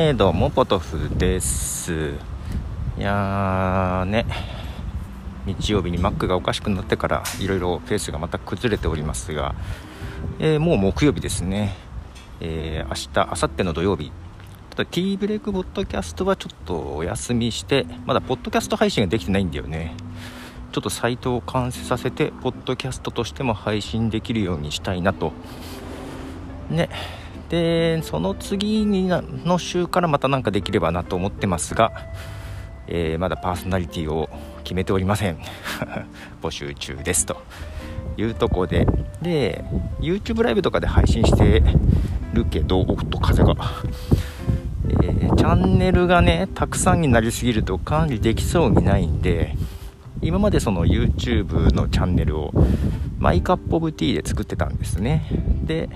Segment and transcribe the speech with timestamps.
[0.00, 2.12] えー、どうもポトフです。
[2.96, 4.26] いやーね。
[5.44, 9.56] 日曜日にマックがおかしくなってからいろいろペースがまた崩れておりますが、
[10.38, 11.74] えー、もう木曜日ですね、
[12.38, 14.12] えー、明日明後日の土曜日。
[14.70, 19.96] ただ T ブレイクポッドキャストはちょっとお休みしてまだポッドキャスト配信ができてないんだよね。
[20.70, 25.32] ちょっとサイトを完成させてポッドキャストとしても配信できるようにしたいなと。
[26.70, 26.88] ね。
[27.48, 31.92] でその次にの週からまた何かできればなと思ってますが、
[32.86, 34.28] えー、まだパーソナリティを
[34.64, 35.38] 決めておりません。
[36.42, 37.40] 募集中ですと
[38.16, 38.86] いうとこで。
[39.22, 39.64] で
[40.00, 41.62] YouTube ライブとかで配信して
[42.32, 43.54] るけどおっと風が、
[44.88, 49.56] えー、チャンネルがねたくさんになりすぎると管理できそうにないんで
[50.20, 52.52] 今までその YouTube のチャンネルを
[53.18, 55.24] My Cup of Tea で作ってたんですね。
[55.64, 55.88] で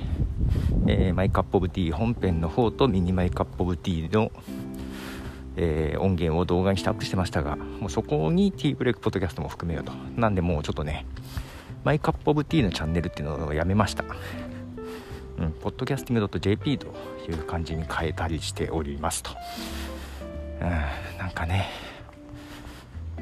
[0.86, 4.30] えー、 My Cup of Tea 本編の方とミニ My Cup of Tea の、
[5.56, 9.92] えー、音源を動画にしてアップしてましたがもうそこに Tea Break Podcast も含めようと。
[10.16, 11.06] なんでもうちょっとね
[11.84, 14.04] My Cup of Tea のチャンネルっていうのをやめました。
[15.38, 16.86] うん、 podcasting.jp と
[17.28, 19.30] いう感じに変えたりしておりますと、
[20.60, 20.68] うん、
[21.18, 21.68] なんかね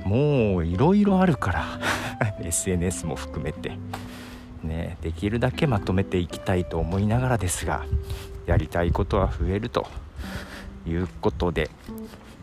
[0.04, 1.64] もういろいろあるから。
[2.40, 3.72] SNS も含めて。
[4.62, 7.84] ね、できるだけまとめていきたいと思いながらですが
[8.46, 9.86] やりたいことは増えると
[10.86, 11.70] いうことで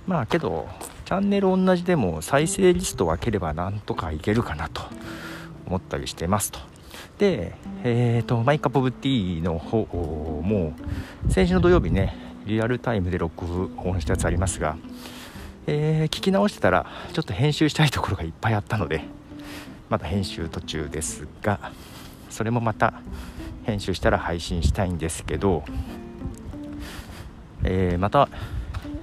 [0.05, 0.67] まあけど
[1.05, 4.81] チャンネル同じでも再生リスト分ければなんとかいけるかなと
[5.67, 6.59] 思ったりしてますと。
[7.17, 9.85] でえ、ー、とマイカップオブティーの方
[10.43, 10.73] も
[11.29, 14.77] 先週の土曜日ねリアルタイムで録音したやつありますが、
[15.65, 19.01] えー、聞き直してたらちょっと編集したいところがいっぱいあったので
[19.89, 21.71] まだ編集途中ですが
[22.29, 22.93] それもまた
[23.65, 25.63] 編集したら配信したいんですけど、
[27.63, 28.29] えー、また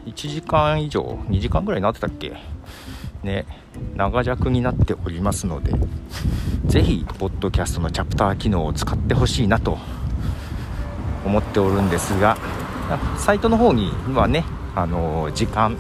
[0.07, 2.37] 1時間以上2時間ぐらいになってたっけ？
[3.23, 3.47] ね
[3.97, 5.73] 長尺になっておりますので
[6.67, 9.79] 是非ポッドキャストのチャプター機能を使ってほしいなと
[11.25, 12.37] 思っておるんですが
[13.17, 15.77] サイトの方にはねあの時間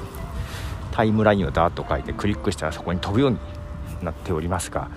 [0.93, 3.39] タイムラインをダーッと書いてクリックしたらそこに飛ぶように
[4.03, 4.91] なっておりますが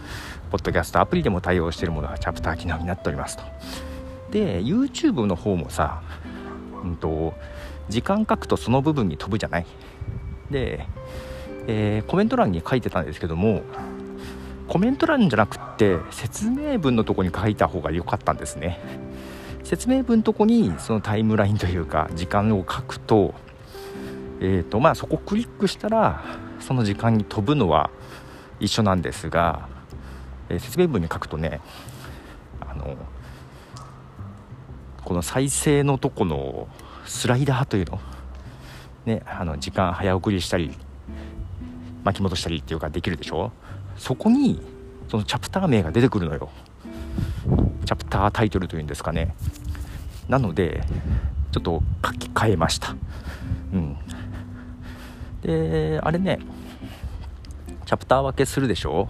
[0.47, 3.44] ポッドキャストアプリでも対応しているものがチャプター機能になっておりますと。
[4.31, 6.02] で YouTube の方もさ、
[6.84, 7.34] うんと、
[7.90, 9.66] 時間書くとその部分に飛ぶじゃない？
[10.52, 10.85] で、
[11.68, 13.62] えー、コメント欄に書いてたんですけども
[14.68, 18.79] コメント欄じゃなくって説明文のとこに書いた方が良かったんですね。
[19.64, 23.34] 説明文のとこにそのタイムラインというか時間を書くと,、
[24.40, 26.24] えーとまあ、そこクリックしたら
[26.59, 27.90] その時間に飛ぶのは
[28.59, 29.68] 一緒なんですが
[30.50, 31.62] え説明文に書くとね
[32.62, 32.96] あの
[35.03, 36.68] この再生のとこの
[37.06, 38.00] スライダーというの
[39.06, 40.72] ねあの時間早送りしたり
[42.03, 43.52] 巻き戻したりっていうかできるでしょ？
[43.97, 44.62] そこに
[45.09, 46.50] そのチャプター名が出てくるのよ。
[47.85, 49.34] チャプタータイトルというんですかね。
[50.28, 50.84] なので
[51.52, 52.96] ちょっと書き換えました。
[53.74, 53.97] うん。
[55.41, 56.40] であれね
[57.85, 59.08] チャプター分けするでしょ？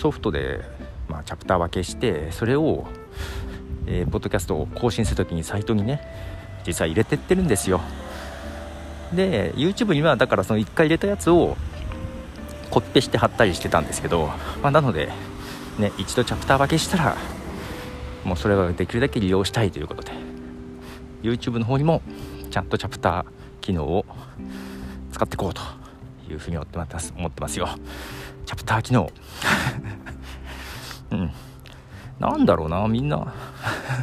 [0.00, 0.62] ソフトで、
[1.10, 2.86] まあ、チャプター分けしてそれを、
[3.86, 6.00] えー、ポッドキャストを更新するときにサイトにね
[6.66, 7.82] 実際入れてってるんですよ。
[9.12, 11.56] で YouTube にはだからその1回入れたやつを
[12.70, 14.28] コピペして貼ったりしてたんですけど、
[14.62, 15.12] まあ、なので、
[15.78, 17.16] ね、一度チャプター分けしたら
[18.24, 20.12] もうそれはできるだけ利用したいということで
[21.22, 22.00] YouTube の方にも
[22.50, 23.24] ちゃんとチャプター
[23.60, 24.06] 機能を
[25.12, 25.79] 使っていこうと。
[26.32, 27.68] いうふうに思ってます思ってますよ。
[28.46, 29.10] チャプター機能。
[31.10, 31.30] うん。
[32.18, 33.32] なんだろうなみんな。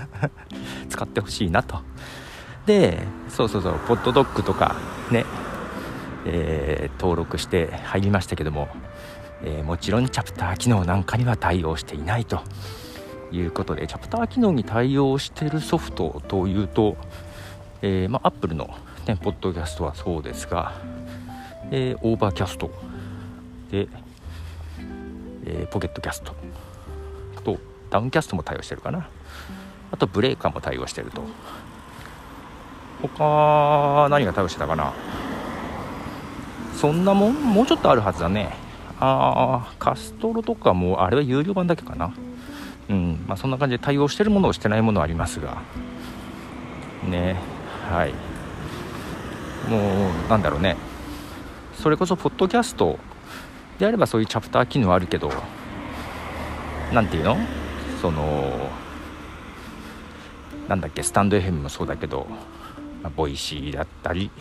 [0.89, 1.79] 使ってほしいなと。
[2.65, 2.99] で
[3.29, 4.75] そうそうそうポッドドッグとか
[5.11, 5.25] ね。
[6.29, 8.67] えー、登録して入りましたけども、
[9.43, 12.41] えー、もちろんチャプター機能なんかには対応していないと
[13.31, 16.97] いうことでチャプター機能に対応しているソフトというと、
[17.81, 18.69] えーまあ、Apple の、
[19.07, 20.73] ね、ポッドキャストはそうですが、
[21.71, 22.71] えー、 Overcast
[23.71, 23.87] で、
[25.45, 26.33] えー、 Pocket Casts
[27.43, 27.57] と
[27.89, 29.09] Downcast も対応してるかな。
[29.91, 31.23] あとブレーカーも対応してると。
[33.01, 34.93] 他何が対応してたかな。
[36.75, 38.55] そんなもんもうちょっとあるはずだね。
[38.99, 42.13] ああカストロとかもあれは有料版だけかな。
[42.89, 45.61] うんまあそんな感じで対応してるものをしてないものありますが。
[47.07, 47.35] ね
[47.89, 48.13] はい。
[49.69, 49.77] も
[50.25, 50.77] うなんだろうね。
[51.81, 52.99] それこそポッドキャスト
[53.79, 55.31] であればそういうチャプター機能あるけど
[56.93, 57.37] 何ていうの？
[58.01, 58.69] その
[60.67, 61.03] なんだっけ？
[61.03, 62.27] stand.fm もそうだけど
[63.03, 64.31] まあ、 Voicy だったり、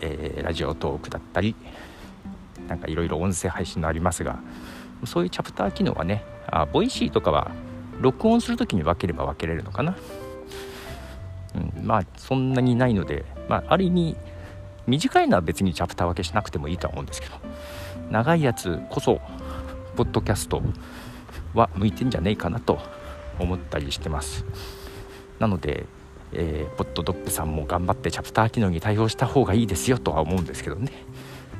[0.00, 1.54] えー、 Radiotalk だったり
[2.66, 4.40] なんかいろいろ音声配信のありますが
[5.04, 7.52] そういうチャプター機能はねあ Voicy とかは
[8.00, 9.96] 録音する時に分ければ分けれるのかな、
[11.54, 14.16] うん、まあそんなにないので、まあ、ある意味
[14.86, 17.34] 短いのは別にチャプター分けしなくてもいいとは思うんですけど。
[18.10, 19.20] 長いやつこそ
[19.96, 20.62] ポッドキャスト
[21.54, 22.78] は向いてんじゃねえかなと
[23.38, 24.44] 思ったりしてます。
[25.38, 25.86] なので、
[26.32, 30.92] えー、ポッドドッグさんも頑張ってチャプター機能に対応した方がいいですよとは思うんですけどね。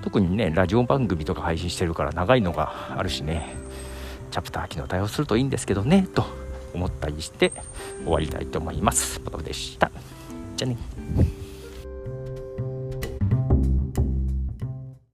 [0.02, 3.54] 特にねラジオ番組とか配信してるから長いのがあるしね。
[4.30, 6.24] チャプター機能対応するといいんですけどねと
[6.74, 7.52] 思ったりして
[8.02, 9.20] 終わりたいと思います。
[9.20, 9.90] ポトでした。
[10.56, 10.76] じゃあね。